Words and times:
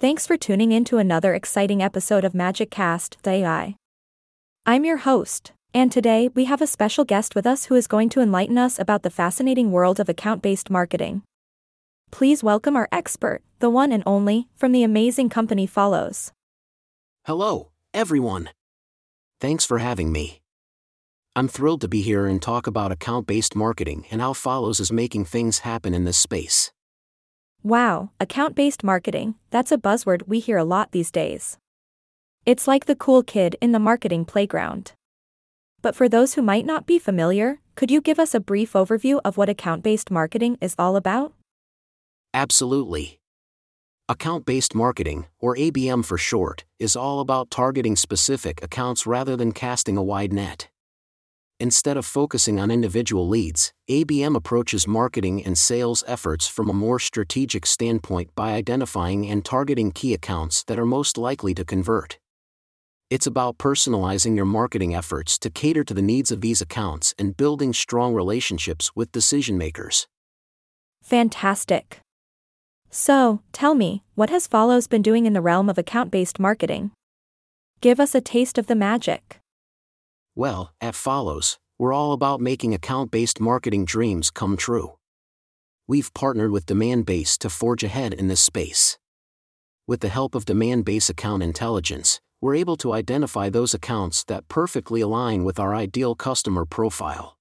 Thanks 0.00 0.28
for 0.28 0.36
tuning 0.36 0.70
in 0.70 0.84
to 0.84 0.98
another 0.98 1.34
exciting 1.34 1.82
episode 1.82 2.24
of 2.24 2.32
Magic 2.32 2.70
Cast, 2.70 3.20
the 3.24 3.30
AI. 3.30 3.74
I'm 4.64 4.84
your 4.84 4.98
host, 4.98 5.50
and 5.74 5.90
today 5.90 6.28
we 6.36 6.44
have 6.44 6.62
a 6.62 6.68
special 6.68 7.04
guest 7.04 7.34
with 7.34 7.44
us 7.48 7.64
who 7.64 7.74
is 7.74 7.88
going 7.88 8.08
to 8.10 8.20
enlighten 8.20 8.56
us 8.58 8.78
about 8.78 9.02
the 9.02 9.10
fascinating 9.10 9.72
world 9.72 9.98
of 9.98 10.08
account 10.08 10.40
based 10.40 10.70
marketing. 10.70 11.22
Please 12.12 12.44
welcome 12.44 12.76
our 12.76 12.88
expert, 12.92 13.42
the 13.58 13.68
one 13.68 13.90
and 13.90 14.04
only, 14.06 14.46
from 14.54 14.70
the 14.70 14.84
amazing 14.84 15.30
company 15.30 15.66
Folloze. 15.66 16.30
Hello, 17.24 17.72
everyone. 17.92 18.50
Thanks 19.40 19.64
for 19.64 19.78
having 19.78 20.12
me. 20.12 20.40
I'm 21.34 21.48
thrilled 21.48 21.80
to 21.80 21.88
be 21.88 22.02
here 22.02 22.24
and 22.24 22.40
talk 22.40 22.68
about 22.68 22.92
account 22.92 23.26
based 23.26 23.56
marketing 23.56 24.06
and 24.12 24.20
how 24.20 24.32
Folloze 24.32 24.78
is 24.78 24.92
making 24.92 25.24
things 25.24 25.58
happen 25.60 25.92
in 25.92 26.04
this 26.04 26.18
space. 26.18 26.70
Wow, 27.62 28.10
account 28.20 28.54
based 28.54 28.84
marketing, 28.84 29.34
that's 29.50 29.72
a 29.72 29.78
buzzword 29.78 30.28
we 30.28 30.38
hear 30.38 30.58
a 30.58 30.64
lot 30.64 30.92
these 30.92 31.10
days. 31.10 31.58
It's 32.46 32.68
like 32.68 32.86
the 32.86 32.94
cool 32.94 33.22
kid 33.22 33.56
in 33.60 33.72
the 33.72 33.78
marketing 33.78 34.24
playground. 34.24 34.92
But 35.82 35.96
for 35.96 36.08
those 36.08 36.34
who 36.34 36.42
might 36.42 36.64
not 36.64 36.86
be 36.86 36.98
familiar, 36.98 37.60
could 37.74 37.90
you 37.90 38.00
give 38.00 38.18
us 38.18 38.34
a 38.34 38.40
brief 38.40 38.72
overview 38.72 39.20
of 39.24 39.36
what 39.36 39.48
account 39.48 39.82
based 39.82 40.10
marketing 40.10 40.56
is 40.60 40.74
all 40.78 40.96
about? 40.96 41.32
Absolutely. 42.32 43.18
Account 44.08 44.46
based 44.46 44.74
marketing, 44.74 45.26
or 45.38 45.54
ABM 45.56 46.04
for 46.04 46.16
short, 46.16 46.64
is 46.78 46.96
all 46.96 47.20
about 47.20 47.50
targeting 47.50 47.96
specific 47.96 48.62
accounts 48.62 49.06
rather 49.06 49.36
than 49.36 49.52
casting 49.52 49.96
a 49.96 50.02
wide 50.02 50.32
net. 50.32 50.68
Instead 51.60 51.96
of 51.96 52.06
focusing 52.06 52.60
on 52.60 52.70
individual 52.70 53.26
leads, 53.26 53.72
ABM 53.90 54.36
approaches 54.36 54.86
marketing 54.86 55.44
and 55.44 55.58
sales 55.58 56.04
efforts 56.06 56.46
from 56.46 56.70
a 56.70 56.72
more 56.72 57.00
strategic 57.00 57.66
standpoint 57.66 58.32
by 58.36 58.52
identifying 58.52 59.28
and 59.28 59.44
targeting 59.44 59.90
key 59.90 60.14
accounts 60.14 60.62
that 60.64 60.78
are 60.78 60.86
most 60.86 61.18
likely 61.18 61.54
to 61.54 61.64
convert. 61.64 62.18
It's 63.10 63.26
about 63.26 63.58
personalizing 63.58 64.36
your 64.36 64.44
marketing 64.44 64.94
efforts 64.94 65.36
to 65.40 65.50
cater 65.50 65.82
to 65.82 65.94
the 65.94 66.02
needs 66.02 66.30
of 66.30 66.42
these 66.42 66.60
accounts 66.60 67.12
and 67.18 67.36
building 67.36 67.72
strong 67.72 68.14
relationships 68.14 68.94
with 68.94 69.10
decision 69.10 69.58
makers. 69.58 70.06
Fantastic. 71.02 72.00
So, 72.88 73.40
tell 73.52 73.74
me, 73.74 74.04
what 74.14 74.30
has 74.30 74.46
Folloze 74.46 74.88
been 74.88 75.02
doing 75.02 75.26
in 75.26 75.32
the 75.32 75.40
realm 75.40 75.68
of 75.68 75.76
account 75.76 76.12
based 76.12 76.38
marketing? 76.38 76.92
Give 77.80 77.98
us 77.98 78.14
a 78.14 78.20
taste 78.20 78.58
of 78.58 78.68
the 78.68 78.76
magic. 78.76 79.37
Well, 80.38 80.72
at 80.80 80.94
Folloze, 80.94 81.58
we're 81.80 81.92
all 81.92 82.12
about 82.12 82.40
making 82.40 82.72
account 82.72 83.10
based 83.10 83.40
marketing 83.40 83.84
dreams 83.84 84.30
come 84.30 84.56
true. 84.56 84.92
We've 85.88 86.14
partnered 86.14 86.52
with 86.52 86.64
Demandbase 86.64 87.36
to 87.38 87.50
forge 87.50 87.82
ahead 87.82 88.14
in 88.14 88.28
this 88.28 88.40
space. 88.40 88.98
With 89.88 89.98
the 89.98 90.08
help 90.08 90.36
of 90.36 90.44
Demandbase 90.44 91.10
Account 91.10 91.42
Intelligence, 91.42 92.20
we're 92.40 92.54
able 92.54 92.76
to 92.76 92.92
identify 92.92 93.50
those 93.50 93.74
accounts 93.74 94.22
that 94.28 94.46
perfectly 94.46 95.00
align 95.00 95.42
with 95.42 95.58
our 95.58 95.74
ideal 95.74 96.14
customer 96.14 96.64
profile. 96.64 97.36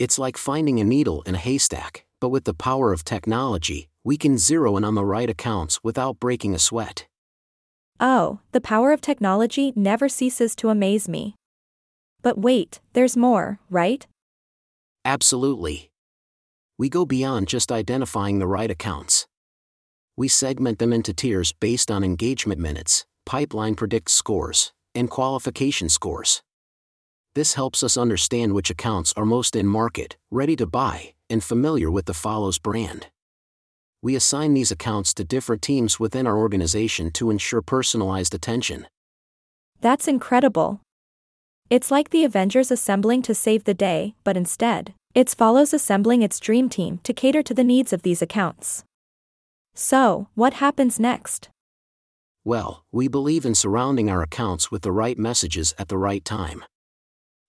It's 0.00 0.18
like 0.18 0.36
finding 0.36 0.80
a 0.80 0.84
needle 0.84 1.22
in 1.26 1.36
a 1.36 1.44
haystack, 1.46 2.06
but 2.20 2.30
with 2.30 2.42
the 2.42 2.54
power 2.54 2.92
of 2.92 3.04
technology, 3.04 3.88
we 4.02 4.16
can 4.16 4.36
zero 4.36 4.76
in 4.76 4.82
on 4.82 4.96
the 4.96 5.04
right 5.04 5.30
accounts 5.30 5.78
without 5.84 6.18
breaking 6.18 6.56
a 6.56 6.58
sweat. 6.58 7.06
Oh, 8.00 8.40
the 8.50 8.60
power 8.60 8.90
of 8.90 9.00
technology 9.00 9.72
never 9.76 10.08
ceases 10.08 10.56
to 10.56 10.70
amaze 10.70 11.08
me. 11.08 11.36
But 12.22 12.38
wait, 12.38 12.80
there's 12.92 13.16
more, 13.16 13.60
right? 13.70 14.06
Absolutely. 15.04 15.90
We 16.78 16.88
go 16.88 17.04
beyond 17.04 17.48
just 17.48 17.72
identifying 17.72 18.38
the 18.38 18.46
right 18.46 18.70
accounts. 18.70 19.26
We 20.16 20.28
segment 20.28 20.78
them 20.78 20.92
into 20.92 21.14
tiers 21.14 21.52
based 21.52 21.90
on 21.90 22.04
engagement 22.04 22.60
minutes, 22.60 23.06
pipeline 23.26 23.74
predict 23.74 24.10
scores, 24.10 24.72
and 24.94 25.08
qualification 25.08 25.88
scores. 25.88 26.42
This 27.34 27.54
helps 27.54 27.82
us 27.82 27.96
understand 27.96 28.54
which 28.54 28.70
accounts 28.70 29.14
are 29.16 29.24
most 29.24 29.54
in 29.54 29.66
market, 29.66 30.16
ready 30.30 30.56
to 30.56 30.66
buy, 30.66 31.14
and 31.30 31.42
familiar 31.42 31.90
with 31.90 32.06
the 32.06 32.12
Folloze 32.12 32.60
brand. 32.60 33.06
We 34.02 34.16
assign 34.16 34.54
these 34.54 34.72
accounts 34.72 35.14
to 35.14 35.24
different 35.24 35.62
teams 35.62 36.00
within 36.00 36.26
our 36.26 36.36
organization 36.36 37.12
to 37.12 37.30
ensure 37.30 37.62
personalized 37.62 38.34
attention. 38.34 38.86
That's 39.80 40.08
incredible. 40.08 40.80
It's 41.70 41.92
like 41.92 42.10
the 42.10 42.24
Avengers 42.24 42.72
assembling 42.72 43.22
to 43.22 43.32
save 43.32 43.62
the 43.62 43.74
day, 43.74 44.16
but 44.24 44.36
instead, 44.36 44.92
it's 45.14 45.36
Folloze 45.36 45.72
assembling 45.72 46.20
its 46.20 46.40
dream 46.40 46.68
team 46.68 46.98
to 47.04 47.12
cater 47.12 47.44
to 47.44 47.54
the 47.54 47.62
needs 47.62 47.92
of 47.92 48.02
these 48.02 48.20
accounts. 48.20 48.82
So, 49.72 50.26
what 50.34 50.54
happens 50.54 50.98
next? 50.98 51.48
Well, 52.42 52.82
we 52.90 53.06
believe 53.06 53.46
in 53.46 53.54
surrounding 53.54 54.10
our 54.10 54.20
accounts 54.20 54.72
with 54.72 54.82
the 54.82 54.90
right 54.90 55.16
messages 55.16 55.72
at 55.78 55.86
the 55.86 55.96
right 55.96 56.24
time. 56.24 56.64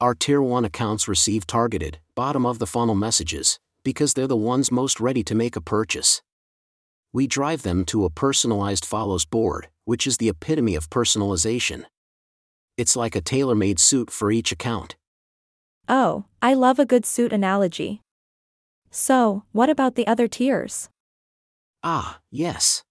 Our 0.00 0.14
Tier 0.14 0.40
1 0.40 0.64
accounts 0.64 1.06
receive 1.06 1.46
targeted, 1.46 1.98
bottom 2.14 2.46
of 2.46 2.58
the 2.58 2.66
funnel 2.66 2.94
messages, 2.94 3.58
because 3.84 4.14
they're 4.14 4.26
the 4.26 4.34
ones 4.34 4.72
most 4.72 4.98
ready 4.98 5.24
to 5.24 5.34
make 5.34 5.56
a 5.56 5.60
purchase. 5.60 6.22
We 7.12 7.26
drive 7.26 7.64
them 7.64 7.84
to 7.86 8.06
a 8.06 8.10
personalized 8.10 8.84
Folloze 8.84 9.28
board, 9.28 9.68
which 9.84 10.06
is 10.06 10.16
the 10.16 10.30
epitome 10.30 10.74
of 10.74 10.88
personalization 10.88 11.84
it's 12.76 12.96
like 12.96 13.16
a 13.16 13.20
tailor 13.20 13.54
made 13.54 13.78
suit 13.78 14.10
for 14.10 14.30
each 14.30 14.52
account. 14.52 14.96
Oh, 15.88 16.24
I 16.42 16.54
love 16.54 16.78
a 16.78 16.86
good 16.86 17.06
suit 17.06 17.32
analogy. 17.32 18.02
So, 18.90 19.44
what 19.52 19.70
about 19.70 19.94
the 19.94 20.06
other 20.06 20.28
tiers? 20.28 20.88
Ah, 21.82 22.18
yes. 22.30 22.82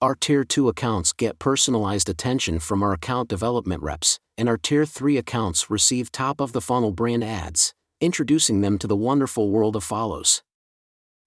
Our 0.00 0.14
Tier 0.14 0.44
2 0.44 0.68
accounts 0.68 1.12
get 1.12 1.38
personalized 1.38 2.08
attention 2.08 2.58
from 2.58 2.82
our 2.82 2.92
account 2.92 3.28
development 3.28 3.82
reps, 3.82 4.18
and 4.36 4.48
our 4.48 4.58
Tier 4.58 4.84
3 4.84 5.16
accounts 5.16 5.70
receive 5.70 6.12
top 6.12 6.40
of 6.40 6.52
the 6.52 6.60
funnel 6.60 6.92
brand 6.92 7.24
ads, 7.24 7.72
introducing 8.00 8.60
them 8.60 8.78
to 8.78 8.86
the 8.86 8.96
wonderful 8.96 9.50
world 9.50 9.76
of 9.76 9.84
Folloze. 9.84 10.42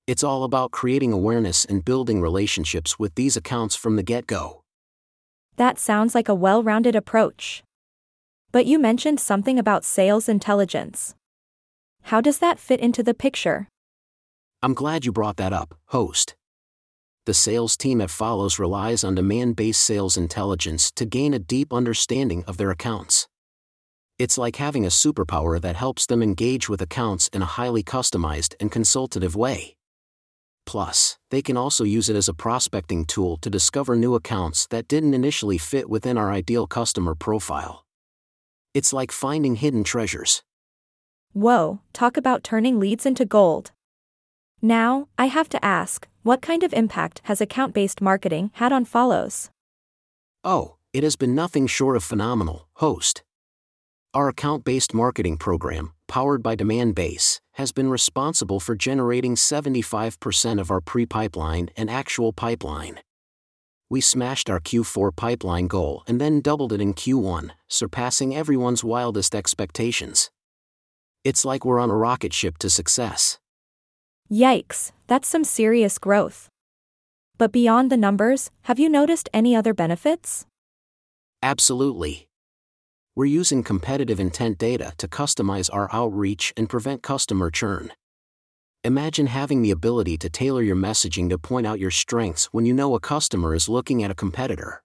It's 0.06 0.24
all 0.24 0.44
about 0.44 0.72
creating 0.72 1.12
awareness 1.12 1.66
and 1.66 1.84
building 1.84 2.22
relationships 2.22 2.98
with 2.98 3.16
these 3.16 3.36
accounts 3.36 3.76
from 3.76 3.96
the 3.96 4.04
get 4.04 4.28
go. 4.28 4.62
That 5.58 5.80
sounds 5.80 6.14
like 6.14 6.30
a 6.30 6.36
well 6.36 6.62
rounded 6.64 6.96
approach. 6.96 7.64
But 8.58 8.66
you 8.66 8.80
mentioned 8.80 9.20
something 9.20 9.60
about 9.60 9.86
sales 9.86 10.28
intelligence. 10.28 11.14
How 12.10 12.22
does 12.22 12.40
that 12.40 12.58
fit 12.58 12.80
into 12.80 13.04
the 13.04 13.14
picture? 13.14 13.68
I'm 14.64 14.74
glad 14.74 15.06
you 15.06 15.12
brought 15.12 15.38
that 15.38 15.54
up, 15.54 15.76
host. 15.90 16.36
The 17.28 17.36
sales 17.36 17.78
team 17.78 18.02
at 18.02 18.10
Folloze 18.10 18.58
relies 18.58 19.04
on 19.04 19.16
Demandbase 19.16 19.76
sales 19.76 20.18
intelligence 20.18 20.90
to 20.94 21.06
gain 21.06 21.36
a 21.36 21.46
deep 21.54 21.72
understanding 21.72 22.44
of 22.48 22.58
their 22.58 22.72
accounts. 22.72 23.28
It's 24.18 24.40
like 24.40 24.56
having 24.56 24.86
a 24.86 24.98
superpower 25.04 25.62
that 25.62 25.76
helps 25.76 26.08
them 26.08 26.24
engage 26.24 26.68
with 26.68 26.82
accounts 26.82 27.28
in 27.28 27.44
a 27.44 27.54
highly 27.60 27.84
customized 27.84 28.56
and 28.60 28.72
consultative 28.72 29.36
way. 29.36 29.76
Plus, 30.66 31.20
they 31.30 31.44
can 31.44 31.58
also 31.58 31.84
use 31.84 32.10
it 32.10 32.16
as 32.16 32.28
a 32.28 32.34
prospecting 32.34 33.06
tool 33.06 33.38
to 33.38 33.52
discover 33.52 33.96
new 33.96 34.16
accounts 34.16 34.66
that 34.72 34.88
didn't 34.88 35.14
initially 35.14 35.60
fit 35.60 35.88
within 35.88 36.18
our 36.18 36.32
ideal 36.32 36.66
customer 36.66 37.14
profile. 37.14 37.84
It's 38.78 38.94
like 38.94 39.12
finding 39.12 39.56
hidden 39.56 39.84
treasures. 39.84 40.44
Whoa, 41.34 41.80
talk 41.94 42.16
about 42.16 42.44
turning 42.44 42.80
leads 42.80 43.08
into 43.08 43.26
gold. 43.26 43.72
Now, 44.62 45.08
I 45.18 45.26
have 45.26 45.50
to 45.50 45.66
ask, 45.66 46.08
what 46.22 46.44
kind 46.44 46.62
of 46.62 46.74
impact 46.74 47.22
has 47.24 47.42
account 47.42 47.74
based 47.74 48.02
marketing 48.02 48.52
had 48.54 48.72
on 48.72 48.86
Folloze? 48.86 49.50
Oh, 50.44 50.76
it 50.94 51.02
has 51.02 51.16
been 51.16 51.34
nothing 51.34 51.66
short 51.66 51.96
of 51.96 52.04
phenomenal, 52.04 52.68
host. 52.74 53.24
Our 54.14 54.30
account 54.30 54.64
based 54.64 54.94
marketing 54.94 55.38
program, 55.38 55.94
powered 56.08 56.44
by 56.44 56.56
Demandbase, 56.56 57.40
has 57.54 57.72
been 57.72 57.90
responsible 57.90 58.60
for 58.60 58.76
generating 58.76 59.34
75% 59.34 60.62
of 60.62 60.70
our 60.70 60.82
pre 60.82 61.08
pipeline 61.08 61.70
and 61.76 61.90
actual 61.90 62.32
pipeline 62.32 63.00
we 63.90 64.02
smashed 64.02 64.50
our 64.50 64.60
Q4 64.60 65.16
pipeline 65.16 65.68
goal 65.68 66.04
and 66.08 66.20
then 66.20 66.42
doubled 66.42 66.74
it 66.74 66.82
in 66.82 66.94
Q1, 66.94 67.52
surpassing 67.68 68.36
everyone's 68.36 68.84
wildest 68.84 69.34
expectations. 69.34 70.30
It's 71.24 71.46
like 71.46 71.64
we're 71.64 71.80
on 71.80 71.90
a 71.90 71.96
rocket 71.96 72.34
ship 72.34 72.58
to 72.60 72.70
success. 72.70 73.40
Yikes, 74.32 74.92
that's 75.08 75.28
some 75.28 75.44
serious 75.44 75.98
growth. 75.98 76.50
But 77.38 77.52
beyond 77.52 77.92
the 77.92 77.98
numbers, 77.98 78.52
have 78.64 78.80
you 78.80 78.90
noticed 78.90 79.30
any 79.34 79.56
other 79.56 79.74
benefits? 79.74 80.46
Absolutely. 81.42 82.28
We're 83.16 83.26
using 83.26 83.64
competitive 83.64 84.20
intent 84.20 84.58
data 84.58 84.94
to 84.98 85.08
customize 85.08 85.70
our 85.74 85.90
outreach 85.94 86.54
and 86.58 86.70
prevent 86.70 87.04
customer 87.04 87.50
churn. 87.50 87.92
Imagine 88.84 89.28
having 89.28 89.62
the 89.62 89.72
ability 89.72 90.18
to 90.20 90.30
tailor 90.30 90.62
your 90.62 90.76
messaging 90.76 91.30
to 91.30 91.38
point 91.38 91.68
out 91.68 91.80
your 91.80 91.92
strengths 91.92 92.46
when 92.54 92.66
you 92.66 92.74
know 92.74 92.96
a 92.96 93.00
customer 93.00 93.56
is 93.56 93.68
looking 93.68 94.04
at 94.04 94.12
a 94.12 94.16
competitor. 94.16 94.82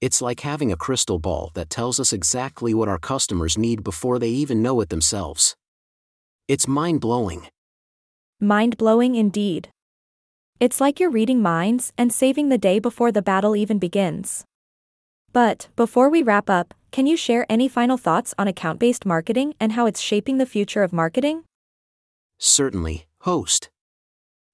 It's 0.00 0.20
like 0.20 0.40
having 0.40 0.72
a 0.72 0.76
crystal 0.76 1.18
ball 1.18 1.50
that 1.54 1.70
tells 1.70 2.00
us 2.00 2.12
exactly 2.12 2.74
what 2.74 2.88
our 2.88 2.98
customers 2.98 3.56
need 3.56 3.84
before 3.84 4.18
they 4.18 4.30
even 4.30 4.62
know 4.62 4.80
it 4.80 4.88
themselves. 4.88 5.54
It's 6.48 6.66
mind 6.66 7.00
blowing. 7.00 7.48
Mind 8.40 8.76
blowing 8.76 9.14
indeed. 9.14 9.68
It's 10.58 10.80
like 10.80 10.98
you're 10.98 11.10
reading 11.10 11.40
minds 11.40 11.92
and 11.96 12.12
saving 12.12 12.48
the 12.48 12.58
day 12.58 12.78
before 12.78 13.12
the 13.12 13.22
battle 13.22 13.54
even 13.54 13.78
begins. 13.78 14.44
But, 15.32 15.68
before 15.76 16.08
we 16.08 16.22
wrap 16.22 16.48
up, 16.50 16.74
can 16.90 17.06
you 17.06 17.16
share 17.16 17.46
any 17.48 17.68
final 17.68 17.96
thoughts 17.96 18.34
on 18.38 18.48
account 18.48 18.78
based 18.78 19.04
marketing 19.04 19.54
and 19.58 19.72
how 19.72 19.86
it's 19.86 20.00
shaping 20.00 20.38
the 20.38 20.46
future 20.46 20.82
of 20.82 20.92
marketing? 20.92 21.44
Certainly, 22.46 23.06
host. 23.20 23.70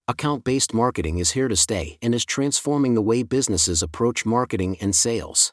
Account 0.06 0.44
based 0.44 0.72
marketing 0.72 1.18
is 1.18 1.32
here 1.32 1.48
to 1.48 1.56
stay 1.56 1.98
and 2.00 2.14
is 2.14 2.24
transforming 2.24 2.94
the 2.94 3.02
way 3.02 3.24
businesses 3.24 3.82
approach 3.82 4.24
marketing 4.24 4.76
and 4.80 4.94
sales. 4.94 5.52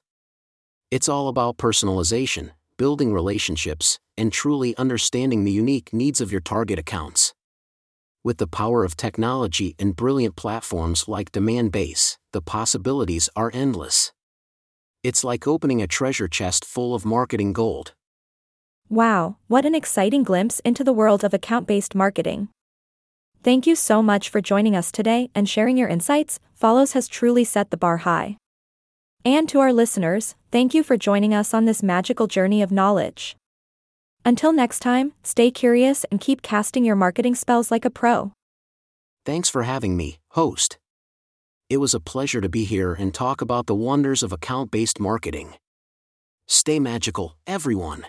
It's 0.91 1.09
all 1.09 1.29
about 1.29 1.57
personalization, 1.57 2.51
building 2.77 3.11
relationships, 3.11 3.97
and 4.19 4.31
truly 4.31 4.77
understanding 4.77 5.45
the 5.45 5.51
unique 5.51 5.91
needs 5.91 6.21
of 6.21 6.31
your 6.31 6.39
target 6.39 6.77
accounts. 6.77 7.33
With 8.23 8.37
the 8.37 8.45
power 8.45 8.83
of 8.83 8.95
technology 8.95 9.75
and 9.79 9.95
brilliant 9.95 10.35
platforms 10.35 11.07
like 11.07 11.31
Demandbase, 11.31 12.17
the 12.33 12.41
possibilities 12.43 13.29
are 13.35 13.49
endless. 13.51 14.13
It's 15.01 15.23
like 15.23 15.47
opening 15.47 15.81
a 15.81 15.87
treasure 15.87 16.27
chest 16.27 16.65
full 16.65 16.93
of 16.93 17.03
marketing 17.03 17.53
gold. 17.53 17.95
Wow, 18.89 19.35
what 19.47 19.65
an 19.65 19.75
exciting 19.75 20.23
glimpse 20.23 20.61
into 20.61 20.81
the 20.81 20.93
world 20.93 21.25
of 21.25 21.33
account 21.33 21.67
based 21.67 21.93
marketing. 21.93 22.47
Thank 23.43 23.67
you 23.67 23.75
so 23.75 24.01
much 24.01 24.29
for 24.29 24.39
joining 24.39 24.77
us 24.77 24.93
today 24.93 25.29
and 25.35 25.47
sharing 25.47 25.77
your 25.77 25.89
insights. 25.89 26.39
Folloze 26.59 26.93
has 26.93 27.09
truly 27.09 27.43
set 27.43 27.69
the 27.69 27.77
bar 27.77 27.97
high. 27.97 28.37
And 29.25 29.49
to 29.49 29.59
our 29.59 29.73
listeners, 29.73 30.35
thank 30.53 30.73
you 30.73 30.83
for 30.83 30.95
joining 30.95 31.33
us 31.33 31.53
on 31.53 31.65
this 31.65 31.83
magical 31.83 32.27
journey 32.27 32.61
of 32.61 32.71
knowledge. 32.71 33.35
Until 34.23 34.53
next 34.53 34.79
time, 34.79 35.11
stay 35.21 35.51
curious 35.51 36.05
and 36.05 36.21
keep 36.21 36.41
casting 36.41 36.85
your 36.85 36.95
marketing 36.95 37.35
spells 37.35 37.69
like 37.69 37.83
a 37.83 37.89
pro. 37.89 38.31
Thanks 39.25 39.49
for 39.49 39.63
having 39.63 39.97
me, 39.97 40.19
host. 40.31 40.77
It 41.69 41.77
was 41.77 41.93
a 41.93 41.99
pleasure 41.99 42.39
to 42.39 42.47
be 42.47 42.63
here 42.63 42.93
and 42.93 43.13
talk 43.13 43.41
about 43.41 43.65
the 43.67 43.75
wonders 43.75 44.23
of 44.23 44.31
account 44.31 44.71
based 44.71 44.97
marketing. 44.97 45.55
Stay 46.47 46.79
magical, 46.79 47.35
everyone. 47.45 48.05